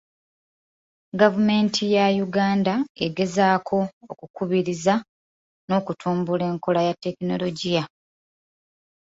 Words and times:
Gavumenti 1.19 1.81
ya 1.95 2.05
Uganda 2.25 2.73
egezaako 3.05 3.79
okukubiriza 4.11 4.93
n'okutumbula 5.67 6.43
enkola 6.51 6.79
ya 6.87 6.93
tekinologiya. 7.03 7.83